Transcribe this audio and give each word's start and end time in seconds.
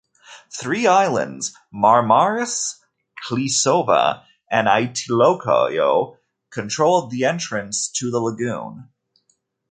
Three 0.51 0.87
islands, 0.87 1.53
Marmaris, 1.71 2.79
Klisova 3.23 4.23
and 4.49 4.67
Aitoliko 4.67 6.17
controlled 6.49 7.11
the 7.11 7.25
entrance 7.25 7.87
to 7.99 8.09
the 8.09 8.19
lagoon. 8.19 8.89